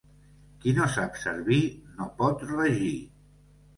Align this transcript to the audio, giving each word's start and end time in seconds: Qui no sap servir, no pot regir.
Qui 0.61 0.71
no 0.77 0.87
sap 0.93 1.21
servir, 1.25 1.59
no 1.99 2.09
pot 2.23 2.43
regir. 2.53 2.93